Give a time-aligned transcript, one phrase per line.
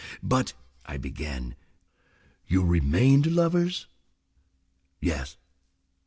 [0.23, 1.55] "But—" I began.
[2.47, 3.85] "You remained lovers?"
[4.99, 5.37] "Yes."